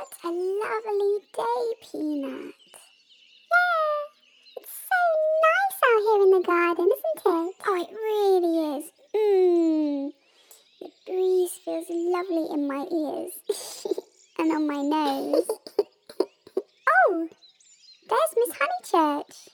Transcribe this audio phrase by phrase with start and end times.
[0.00, 2.54] What a lovely day, Peanut.
[3.52, 4.00] Yeah,
[4.56, 5.00] it's so
[5.44, 7.54] nice out here in the garden, isn't it?
[7.66, 8.84] Oh, it really is.
[9.14, 10.12] Mmm.
[10.80, 13.86] The breeze feels lovely in my ears
[14.38, 15.46] and on my nose.
[16.88, 17.28] oh,
[18.08, 19.48] there's Miss Honeychurch.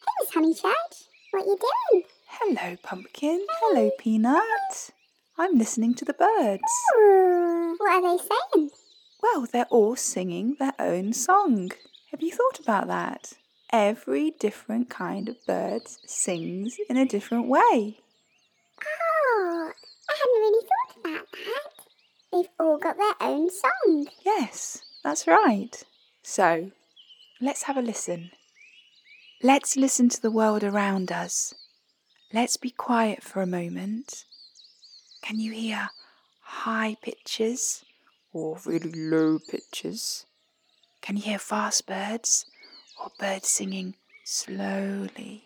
[0.00, 1.58] Hey, Miss Honeychurch, what you
[1.92, 2.04] doing?
[2.28, 3.44] Hello, Pumpkin.
[3.60, 4.90] Hello, Peanut.
[5.36, 6.62] I'm listening to the birds.
[6.96, 8.70] Ooh, what are they saying?
[9.22, 11.72] Well, they're all singing their own song.
[12.10, 13.34] Have you thought about that?
[13.72, 18.00] Every different kind of bird sings in a different way.
[18.82, 19.72] Oh,
[20.08, 21.86] I hadn't really thought about that.
[22.32, 24.06] They've all got their own song.
[24.24, 25.84] Yes, that's right.
[26.22, 26.70] So,
[27.40, 28.30] let's have a listen.
[29.42, 31.54] Let's listen to the world around us.
[32.32, 34.24] Let's be quiet for a moment.
[35.22, 35.90] Can you hear
[36.40, 37.84] high pitches
[38.32, 40.26] or really low pitches?
[41.02, 42.46] Can you hear fast birds
[43.00, 45.44] or birds singing slowly?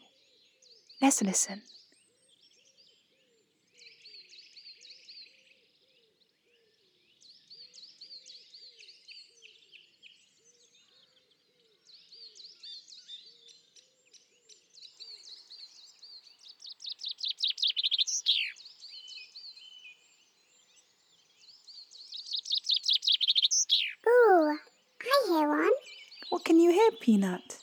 [1.00, 1.62] Let's listen.
[24.06, 24.58] Ooh,
[25.02, 25.70] I hear one.
[26.30, 27.58] What can you hear, Peanut?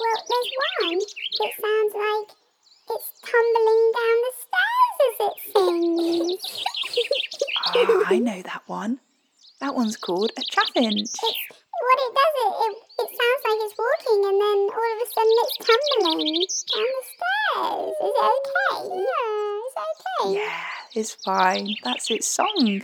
[0.00, 2.36] Well, there's one that sounds like
[2.90, 6.64] it's tumbling down the stairs as it sings.
[7.66, 9.00] Ah, I know that one.
[9.60, 11.00] That one's called a chaffinch.
[11.00, 15.02] It's, what it does, it, it, it sounds like it's walking and then all of
[15.02, 17.94] a sudden it's tumbling down the stairs.
[18.02, 19.02] Is it okay?
[19.02, 20.34] Yeah, it's okay.
[20.34, 20.64] Yeah,
[20.94, 21.76] it's fine.
[21.82, 22.82] That's its song.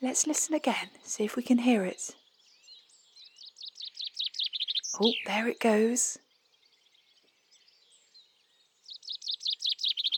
[0.00, 2.14] Let's listen again, see if we can hear it.
[5.00, 6.18] Oh, there it goes.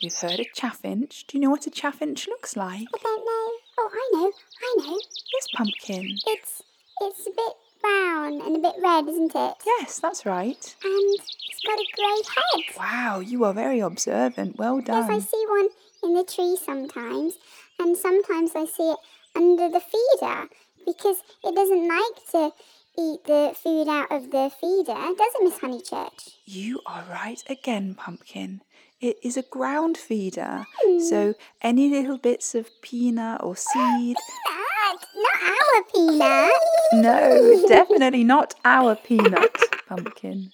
[0.03, 1.27] We've heard a chaffinch.
[1.27, 2.89] Do you know what a chaffinch looks like?
[2.95, 3.53] I don't know.
[3.79, 4.33] Oh, I know.
[4.63, 4.99] I know.
[5.35, 6.17] Yes, pumpkin.
[6.27, 6.63] It's
[7.03, 7.53] it's a bit
[7.83, 9.55] brown and a bit red, isn't it?
[9.67, 10.77] Yes, that's right.
[10.85, 12.79] And it's got a grey head.
[12.79, 14.59] Wow, you are very observant.
[14.59, 15.11] Well done.
[15.11, 15.69] Yes, I see one
[16.03, 17.35] in the tree sometimes,
[17.79, 18.99] and sometimes I see it
[19.37, 20.49] under the feeder
[20.87, 22.53] because it doesn't like to
[23.01, 26.35] eat the food out of the feeder, does it, Miss Honeychurch?
[26.45, 28.61] You are right again, pumpkin.
[29.01, 30.67] It is a ground feeder.
[30.83, 31.01] Hmm.
[31.01, 34.17] So any little bits of peanut or seed
[34.91, 36.53] Peanut, not our peanut.
[36.93, 39.57] No, definitely not our peanut
[39.89, 40.53] pumpkin.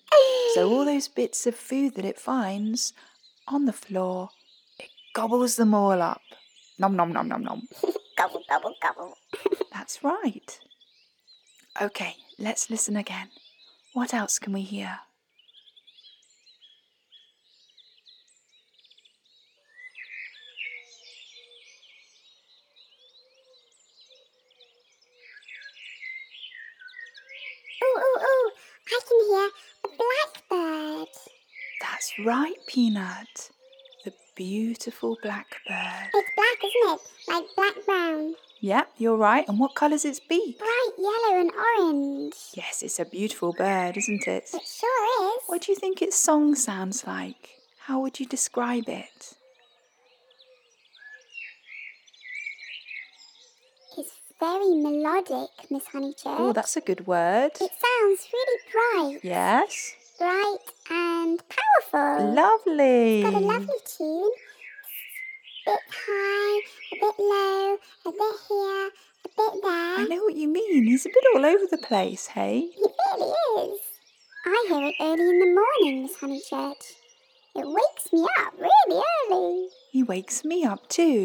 [0.54, 2.92] So all those bits of food that it finds
[3.48, 4.30] on the floor,
[4.78, 6.20] it gobbles them all up.
[6.78, 7.62] Nom nom nom nom nom.
[8.18, 9.14] gobble, gobble, gobble.
[9.72, 10.60] That's right.
[11.80, 13.28] Okay, let's listen again.
[13.92, 14.98] What else can we hear?
[27.82, 28.50] Ooh, ooh, ooh!
[28.88, 29.50] I can hear
[29.84, 29.88] a
[30.50, 31.08] blackbird.
[31.80, 33.50] That's right, Peanut.
[34.04, 36.10] The beautiful blackbird.
[36.14, 37.00] It's black, isn't it?
[37.28, 38.34] Like black brown.
[38.66, 39.48] Yep, you're right.
[39.48, 40.58] And what colour's its beak?
[40.58, 42.34] Bright yellow and orange.
[42.54, 44.50] Yes, it's a beautiful bird, isn't it?
[44.52, 45.42] It sure is.
[45.46, 47.50] What do you think its song sounds like?
[47.78, 49.34] How would you describe it?
[53.96, 56.36] It's very melodic, Miss Honeychurch.
[56.36, 57.52] Oh, that's a good word.
[57.60, 59.20] It sounds really bright.
[59.22, 59.94] Yes.
[60.18, 60.58] Bright
[60.90, 62.34] and powerful.
[62.34, 63.22] Lovely.
[63.22, 64.32] Got a lovely tune.
[65.68, 66.60] A bit high,
[67.06, 68.90] bit low, a bit here,
[69.24, 69.98] a bit there.
[69.98, 70.84] I know what you mean.
[70.84, 72.68] He's a bit all over the place, hey?
[72.76, 73.80] It really is.
[74.46, 76.92] I hear it early in the morning, Miss Honeychurch.
[77.56, 79.68] It wakes me up really early.
[79.90, 81.22] He wakes me up too.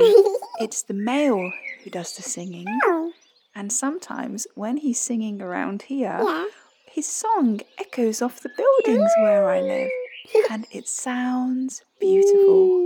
[0.60, 1.51] it's the male
[1.84, 2.66] who does the singing.
[2.86, 3.12] Oh,
[3.54, 6.45] And sometimes when he's singing around here, yeah.
[6.89, 9.89] his song echoes off the buildings where I live.
[10.50, 12.80] And it sounds beautiful.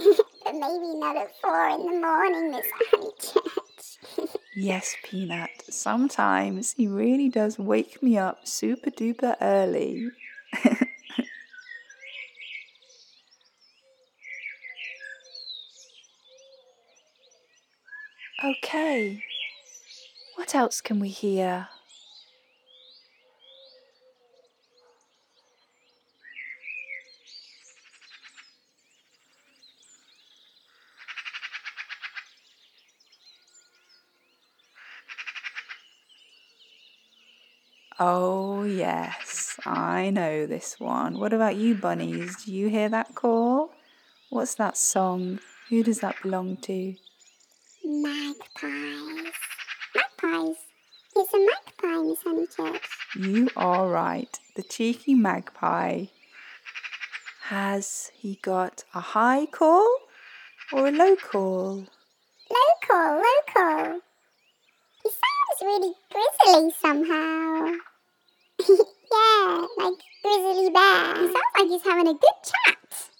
[0.00, 0.18] Mm.
[0.44, 4.36] but maybe not at four in the morning, Miss Honeychurch.
[4.56, 5.50] Yes, Peanut.
[5.68, 10.10] Sometimes he really does wake me up super duper early.
[18.44, 19.24] okay.
[20.36, 21.68] What else can we hear?
[38.06, 41.18] Oh, yes, I know this one.
[41.18, 42.44] What about you, bunnies?
[42.44, 43.70] Do you hear that call?
[44.28, 45.40] What's that song?
[45.70, 46.96] Who does that belong to?
[47.82, 49.32] Magpies.
[49.94, 50.56] Magpies.
[51.16, 52.82] It's a magpie, Miss Honeychurch.
[53.16, 54.38] You are right.
[54.54, 56.04] The cheeky magpie.
[57.44, 59.88] Has he got a high call
[60.74, 61.86] or a low call?
[62.50, 64.00] Local, local.
[65.02, 67.78] He sounds really grizzly somehow.
[68.68, 71.14] Yeah, like Grizzly Bear.
[71.14, 73.10] He sounds like he's having a good chat.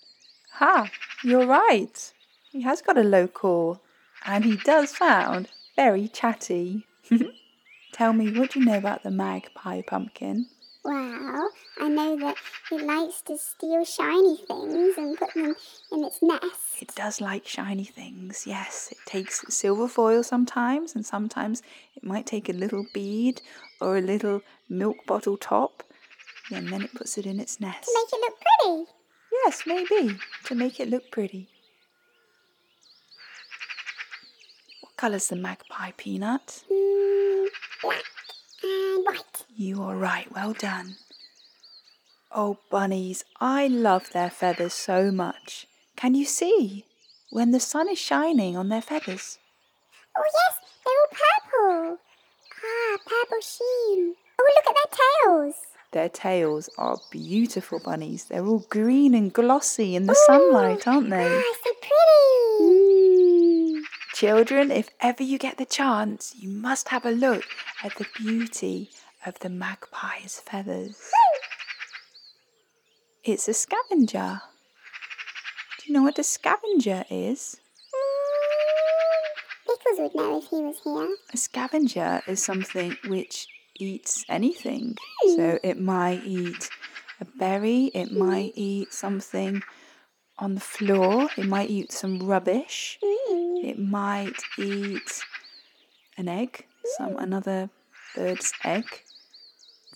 [0.54, 0.90] Ha,
[1.22, 2.12] you're right.
[2.50, 3.80] He has got a low call
[4.24, 6.86] and he does sound very chatty.
[7.92, 10.46] Tell me, what do you know about the magpie pumpkin?
[10.84, 11.50] Well,
[11.80, 12.36] I know that
[12.70, 15.54] it likes to steal shiny things and put them
[15.90, 16.82] in its nest.
[16.82, 18.90] It does like shiny things, yes.
[18.92, 21.62] It takes silver foil sometimes, and sometimes
[21.96, 23.40] it might take a little bead
[23.80, 25.82] or a little milk bottle top,
[26.52, 27.84] and then it puts it in its nest.
[27.84, 28.90] To make it look pretty.
[29.44, 31.48] Yes, maybe, to make it look pretty.
[34.82, 36.62] What colour's the magpie peanut?
[36.70, 37.48] Mm,
[37.80, 38.04] black
[38.64, 39.44] and white.
[39.56, 40.96] You are right, well done.
[42.32, 45.66] Oh, bunnies, I love their feathers so much.
[45.96, 46.84] Can you see?
[47.30, 49.38] When the sun is shining on their feathers.
[50.16, 51.98] Oh, yes, they're all purple.
[52.64, 54.14] Ah, purple sheen.
[54.40, 55.54] Oh, look at their tails.
[55.92, 58.24] Their tails are beautiful bunnies.
[58.24, 61.24] They're all green and glossy in the sunlight, aren't they?
[61.24, 62.64] Ah, so pretty.
[62.64, 63.03] Mm.
[64.24, 67.44] Children, if ever you get the chance, you must have a look
[67.82, 68.88] at the beauty
[69.26, 70.96] of the magpie's feathers.
[73.22, 74.40] It's a scavenger.
[75.76, 77.60] Do you know what a scavenger is?
[79.66, 81.16] Pickles would know if he was here.
[81.34, 83.46] A scavenger is something which
[83.78, 84.96] eats anything.
[85.36, 86.70] So it might eat
[87.20, 89.62] a berry, it might eat something
[90.38, 93.43] on the floor, it might eat some rubbish, Mm.
[93.64, 95.24] It might eat
[96.16, 96.66] an egg,
[96.96, 97.70] some another
[98.14, 98.84] bird's egg.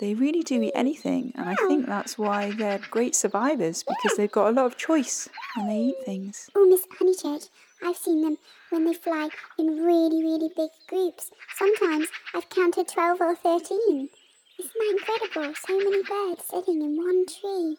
[0.00, 1.90] They really do eat anything, and I think hmm.
[1.90, 6.04] that's why they're great survivors because they've got a lot of choice when they eat
[6.04, 6.48] things.
[6.54, 7.48] Oh, Miss Honeychurch,
[7.82, 8.38] I've seen them
[8.70, 9.28] when they fly
[9.58, 11.30] in really, really big groups.
[11.56, 14.08] Sometimes I've counted 12 or 13.
[14.58, 15.54] Isn't that incredible?
[15.66, 17.76] So many birds sitting in one tree.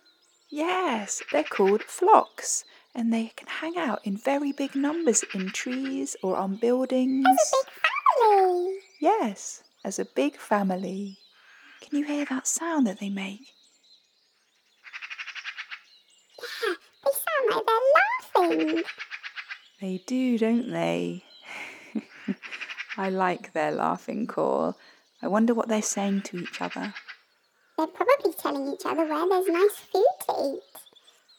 [0.50, 2.66] Yes, they're called flocks,
[2.96, 7.26] and they can hang out in very big numbers in trees or on buildings.
[7.28, 7.74] It's a big
[8.20, 8.78] family.
[9.00, 11.18] Yes, as a big family.
[11.82, 13.54] Can you hear that sound that they make?
[16.68, 16.74] Yeah,
[17.06, 17.66] they sound like
[18.34, 18.84] they're laughing.
[19.82, 21.24] They do, don't they?
[22.98, 24.78] I like their laughing call.
[25.22, 26.94] I wonder what they're saying to each other.
[27.78, 30.89] They're probably telling each other where there's nice food to eat.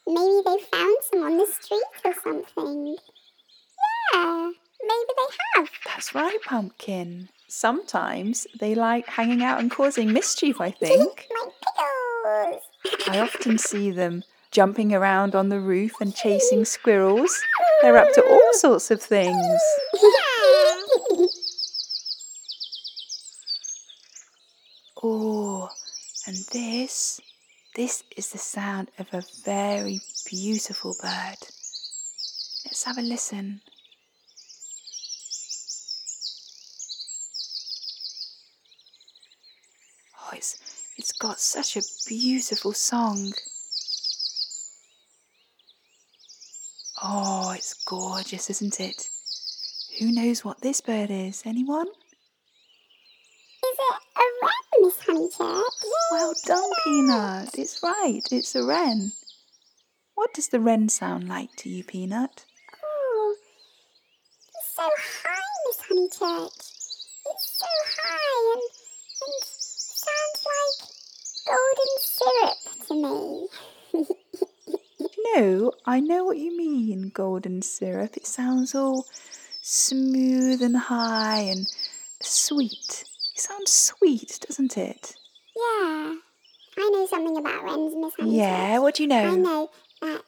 [0.06, 2.96] Maybe they found some on the street or something.
[4.12, 4.50] Yeah,
[4.82, 5.68] maybe they have.
[5.86, 7.28] That's right, Pumpkin.
[7.48, 11.26] Sometimes they like hanging out and causing mischief, I think.
[11.30, 11.48] My
[12.24, 13.08] pickles.
[13.08, 17.32] I often see them jumping around on the roof and chasing squirrels.
[17.82, 19.36] They're up to all sorts of things.
[20.02, 21.26] Yeah.
[25.02, 25.68] Oh,
[26.26, 27.20] and this,
[27.80, 31.38] this is the sound of a very beautiful bird.
[32.66, 33.62] Let's have a listen.
[40.20, 40.58] Oh, it's,
[40.98, 43.32] it's got such a beautiful song.
[47.02, 49.08] Oh, it's gorgeous, isn't it?
[49.98, 51.42] Who knows what this bird is?
[51.46, 51.88] Anyone?
[51.88, 54.26] Is it a
[55.12, 55.62] Miss Honeychurch?
[56.12, 57.58] Well done, Peanut.
[57.58, 59.12] It's right, it's a wren.
[60.14, 62.44] What does the wren sound like to you, Peanut?
[62.84, 63.36] Oh,
[64.54, 64.88] it's so
[65.24, 66.72] high, Miss Honeychurch.
[67.26, 67.66] It's so
[68.02, 68.62] high and,
[69.26, 69.44] and
[70.06, 70.78] sounds like
[71.46, 74.06] golden syrup to me.
[75.34, 78.16] No, I know what you mean, golden syrup.
[78.16, 79.06] It sounds all
[79.62, 81.66] smooth and high and
[82.20, 83.04] sweet.
[83.50, 85.14] Sounds sweet, doesn't it?
[85.56, 86.14] yeah,
[86.78, 88.36] I know something about wrens, Miss Honeychurch.
[88.36, 89.16] Yeah, what do you know?
[89.24, 89.70] I know?
[90.00, 90.22] that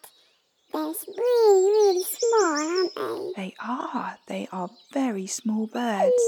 [0.73, 2.95] they're really, really small, aren't
[3.35, 3.41] they?
[3.43, 4.17] They are.
[4.27, 6.21] They are very small birds.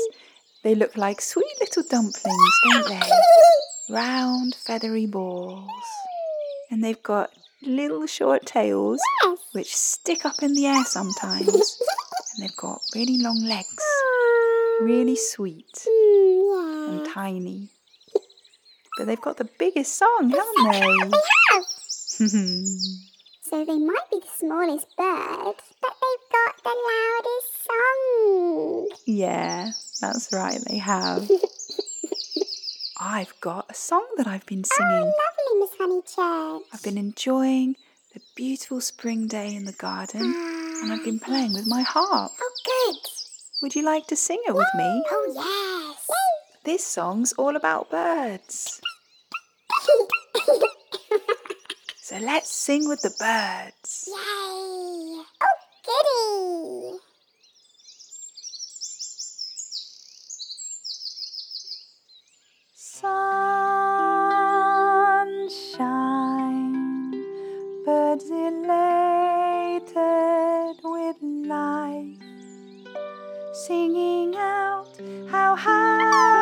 [0.64, 3.02] They look like sweet little dumplings, don't they?
[3.94, 5.70] Round, feathery balls.
[6.72, 9.38] And they've got little short tails Yes.
[9.52, 11.48] which stick up in the air sometimes.
[12.36, 13.84] and they've got really long legs.
[14.82, 15.86] Really sweet
[16.90, 17.70] and tiny.
[18.98, 21.10] but they've got the biggest song, haven't they?
[21.10, 21.64] They have.
[23.48, 28.90] So they might be the smallest bird, but they've got the loudest song.
[29.06, 31.30] yeah, that's right, they have.
[33.00, 35.14] I've got a song that I've been oh, singing.
[35.14, 36.62] Oh, lovely, Miss Honeychurch.
[36.74, 37.76] I've been enjoying
[38.16, 40.22] the beautiful spring day in the garden
[40.82, 41.28] and I've been ah.
[41.28, 42.32] playing with my harp.
[42.42, 43.12] Oh, good.
[43.62, 45.04] Would you like to sing it with me?
[45.12, 46.08] Oh, yes.
[46.66, 48.82] This song's all about birds.
[52.06, 54.08] So let's sing with the birds.
[54.08, 54.14] Yay.
[55.42, 55.58] Oh,
[55.88, 57.00] goody.
[62.76, 63.12] Sunshine,
[67.86, 69.90] birds elated
[70.84, 72.20] with life,
[73.66, 74.96] singing out,
[75.32, 76.35] How happy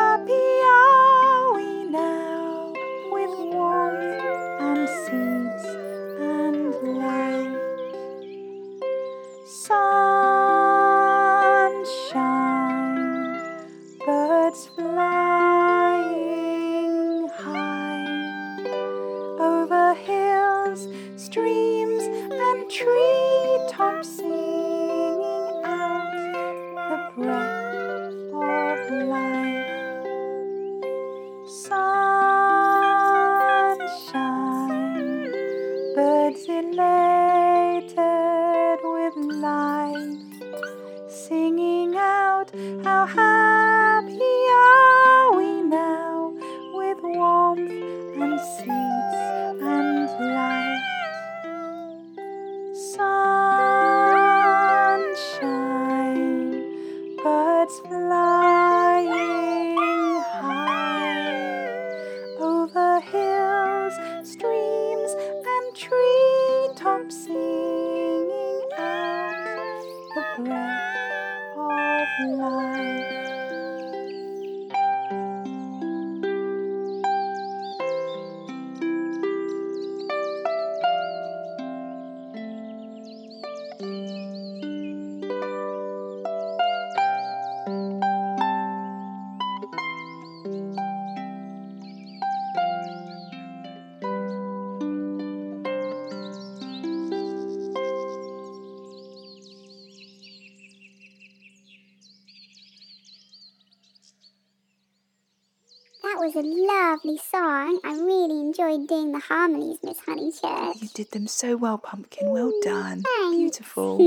[106.24, 107.78] was a lovely song.
[107.84, 110.80] I really enjoyed doing the harmonies, Miss Honeychurch.
[110.80, 112.30] You did them so well, Pumpkin.
[112.30, 113.02] Well done.
[113.02, 113.36] thanks.
[113.36, 113.98] Beautiful.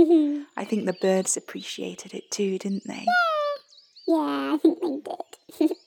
[0.57, 3.05] I think the birds appreciated it too, didn't they?
[4.07, 5.71] yeah, yeah I think they did.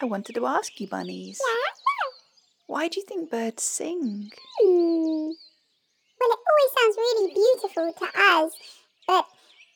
[0.00, 1.40] I wanted to ask you, bunnies.
[1.44, 2.10] Yeah?
[2.66, 4.30] Why do you think birds sing?
[4.60, 5.30] Hmm.
[6.20, 8.52] Well, it always sounds really beautiful to us,
[9.08, 9.26] but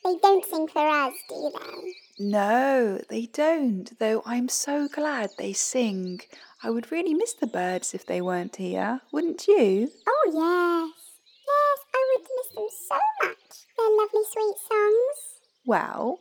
[0.08, 1.94] they don't sing for us, do they?
[2.18, 6.20] No, they don't, though I'm so glad they sing.
[6.62, 9.90] I would really miss the birds if they weren't here, wouldn't you?
[10.06, 11.04] Oh, yes.
[11.46, 13.66] Yes, I would miss them so much.
[13.76, 15.40] Their lovely, sweet songs.
[15.64, 16.20] Well,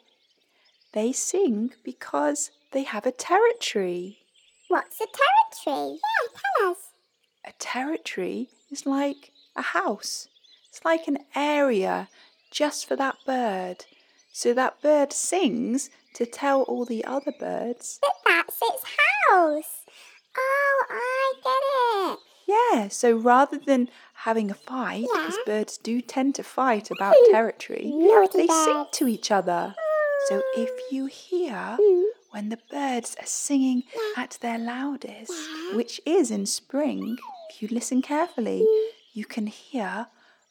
[0.93, 4.19] they sing because they have a territory.
[4.67, 5.07] What's a
[5.65, 5.93] territory?
[5.93, 6.77] Yeah, tell us.
[7.45, 10.27] A territory is like a house,
[10.69, 12.09] it's like an area
[12.51, 13.85] just for that bird.
[14.31, 17.99] So that bird sings to tell all the other birds.
[18.01, 18.83] But that's its
[19.29, 19.85] house.
[20.37, 22.19] Oh, I get it.
[22.47, 25.43] Yeah, so rather than having a fight, because Yeah.
[25.45, 29.75] birds do tend to fight about territory, Naughty they sing to each other.
[30.29, 32.05] So if you hear Mm.
[32.31, 33.83] when the birds are singing
[34.15, 35.31] at their loudest,
[35.73, 37.17] which is in spring,
[37.49, 38.89] if you listen carefully, Mm.
[39.13, 40.07] you can hear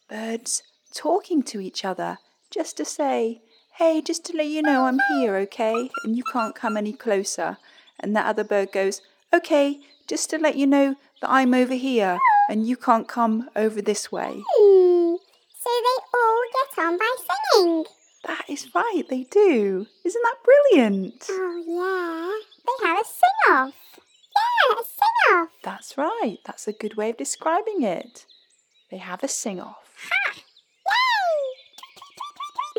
[0.09, 0.63] birds
[0.97, 2.19] talking to each other
[2.51, 3.43] just to say,
[3.75, 5.91] Hey, just to let you know I'm here, okay?
[6.05, 7.59] And you can't come any closer.
[8.01, 9.03] And that other bird goes,
[9.35, 13.83] Okay, just to let you know that I'm over here and you can't come over
[13.83, 14.43] this way.
[14.47, 15.17] Hmm.
[15.59, 17.85] So they all get on by singing.
[18.25, 19.87] That is right, they do.
[20.05, 21.27] Isn't that brilliant?
[21.31, 22.33] Oh, yeah.
[22.67, 23.75] They have a sing off.
[23.97, 25.49] Yeah, a sing off.
[25.63, 28.27] That's right, that's a good way of describing it.
[28.91, 30.09] They have a sing off.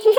[0.08, 0.18] Yay!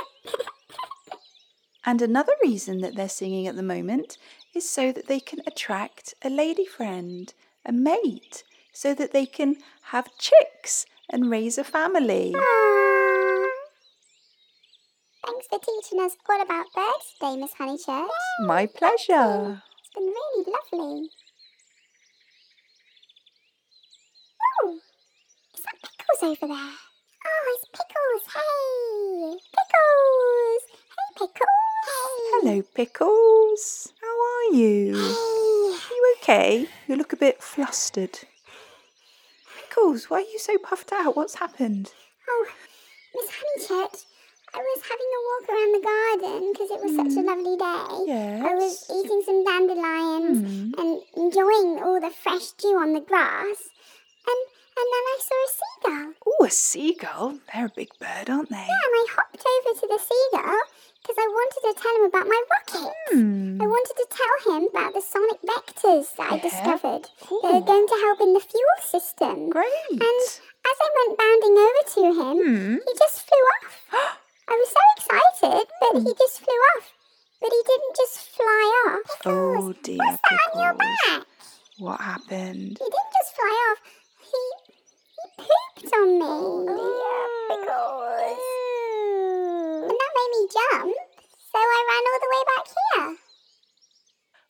[1.89, 4.19] And another reason that they're singing at the moment
[4.55, 7.33] is so that they can attract a lady friend,
[7.65, 12.35] a mate, so that they can have chicks and raise a family.
[12.37, 13.47] Aww.
[15.25, 18.09] Thanks for teaching us all about birds today, Miss Honeychurch.
[18.45, 19.63] My pleasure.
[19.79, 21.09] It's been really lovely.
[24.61, 24.79] Oh,
[25.55, 26.73] is that Pickles over there?
[27.25, 28.25] Oh, it's Pickles.
[28.35, 30.65] Hey, Pickles.
[30.69, 31.68] Hey, Pickles.
[31.85, 33.93] Hello, Pickles.
[34.01, 34.95] How are you?
[34.97, 36.67] Are you okay?
[36.87, 38.19] You look a bit flustered.
[39.57, 41.17] Pickles, why are you so puffed out?
[41.17, 41.93] What's happened?
[42.29, 42.47] Oh,
[43.15, 44.05] Miss Honeychurch,
[44.55, 48.13] I was having a walk around the garden because it was such a lovely day.
[48.13, 48.43] Yes.
[48.45, 50.81] I was eating some dandelions Hmm.
[50.81, 53.57] and enjoying all the fresh dew on the grass,
[54.79, 56.13] and then I saw a seagull.
[56.27, 57.39] Oh, a seagull.
[57.53, 58.57] They're a big bird, aren't they?
[58.57, 60.61] Yeah, and I hopped over to the seagull
[61.03, 62.93] because I wanted to tell him about my rocket.
[63.11, 63.59] Hmm.
[63.63, 67.09] I wanted to tell him about the sonic vectors that I discovered.
[67.43, 69.51] They're going to help in the fuel system.
[69.51, 69.91] Great.
[69.91, 70.21] And
[70.71, 72.75] as I went bounding over to him, Hmm.
[72.87, 73.67] he just flew off.
[74.49, 76.93] I was so excited, but he just flew off.
[77.41, 79.11] But he didn't just fly off.
[79.27, 81.27] Oh dear, What's that on your back?
[81.79, 82.77] What happened?
[82.81, 83.79] He didn't just fly off.
[84.19, 84.68] He
[85.39, 86.35] pooped on me.
[87.49, 88.43] Pickles.
[89.83, 90.97] And that made me jump.
[91.51, 93.17] So I ran all the way back here.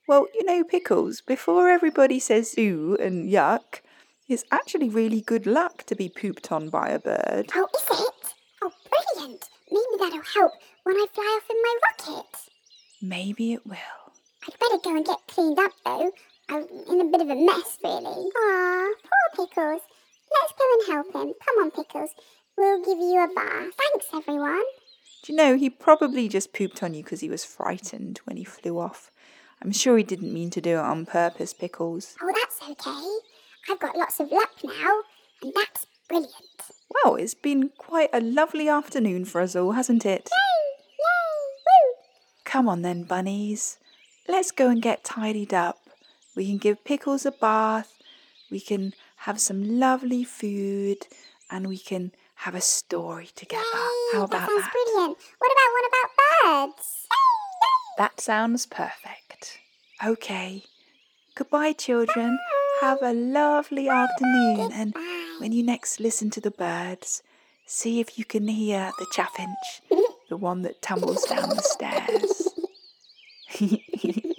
[0.09, 3.81] Well, you know, Pickles, before everybody says ooh and yuck,
[4.29, 7.51] it's actually really good luck to be pooped on by a bird.
[7.55, 8.35] Oh, is it?
[8.63, 9.49] Oh, brilliant.
[9.71, 10.53] Maybe that'll help
[10.85, 12.37] when I fly off in my rocket.
[13.01, 13.77] Maybe it will.
[14.47, 16.11] I'd better go and get cleaned up, though.
[16.49, 18.31] I'm in a bit of a mess, really.
[18.37, 18.89] Ah,
[19.37, 19.83] poor Pickles.
[20.33, 21.35] Let's go and help him.
[21.45, 22.11] Come on, Pickles.
[22.57, 23.73] We'll give you a bath.
[23.77, 24.63] Thanks, everyone.
[25.23, 28.45] Do you know, he probably just pooped on you because he was frightened when he
[28.45, 29.11] flew off.
[29.63, 32.15] I'm sure he didn't mean to do it on purpose, Pickles.
[32.23, 33.73] Oh, that's okay.
[33.73, 35.01] I've got lots of luck now,
[35.43, 36.35] and that's brilliant.
[36.91, 40.31] Well, it's been quite a lovely afternoon for us all, hasn't it?
[40.31, 40.85] Yay!
[40.99, 41.63] Yay!
[41.67, 41.95] Woo!
[42.45, 43.79] Come on then, bunnies.
[44.29, 45.79] Let's go and get tidied up.
[46.37, 47.93] We can give Pickles a bath,
[48.51, 51.07] we can have some lovely food,
[51.51, 53.63] and we can have a story together.
[53.65, 54.13] Yay!
[54.13, 54.73] How that about sounds that?
[54.73, 55.19] brilliant.
[55.39, 57.07] What about one about birds?
[57.11, 57.17] Yay!
[57.63, 57.97] Yay!
[57.99, 59.59] That sounds perfect.
[60.05, 60.63] Okay.
[61.35, 62.39] Goodbye, children.
[62.81, 64.71] Have a lovely afternoon.
[64.73, 64.95] And
[65.39, 67.23] when you next listen to the birds,
[67.67, 69.81] see if you can hear the chaffinch,
[70.29, 72.49] the one that tumbles down the stairs.